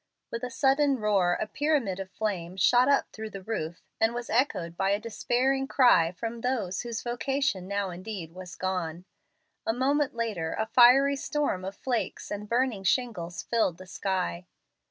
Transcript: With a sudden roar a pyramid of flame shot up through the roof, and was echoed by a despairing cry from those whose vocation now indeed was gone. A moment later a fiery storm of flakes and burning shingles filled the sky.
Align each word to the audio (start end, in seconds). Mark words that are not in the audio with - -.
With 0.31 0.43
a 0.43 0.49
sudden 0.49 0.97
roar 0.97 1.33
a 1.33 1.45
pyramid 1.45 1.99
of 1.99 2.09
flame 2.09 2.57
shot 2.57 2.89
up 2.89 3.11
through 3.13 3.29
the 3.29 3.43
roof, 3.43 3.83
and 3.99 4.15
was 4.15 4.31
echoed 4.31 4.75
by 4.75 4.89
a 4.89 4.99
despairing 4.99 5.67
cry 5.67 6.11
from 6.11 6.41
those 6.41 6.81
whose 6.81 7.03
vocation 7.03 7.67
now 7.67 7.91
indeed 7.91 8.31
was 8.33 8.55
gone. 8.55 9.05
A 9.63 9.73
moment 9.73 10.15
later 10.15 10.55
a 10.57 10.65
fiery 10.65 11.15
storm 11.17 11.63
of 11.63 11.75
flakes 11.75 12.31
and 12.31 12.49
burning 12.49 12.83
shingles 12.83 13.43
filled 13.43 13.77
the 13.77 13.85
sky. 13.85 14.47